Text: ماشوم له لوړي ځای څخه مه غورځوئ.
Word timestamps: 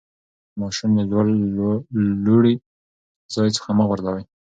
ماشوم 0.59 0.91
له 1.11 1.23
لوړي 2.25 2.55
ځای 3.33 3.49
څخه 3.57 3.69
مه 3.77 3.83
غورځوئ. 3.89 4.23